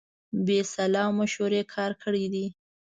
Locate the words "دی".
2.33-2.45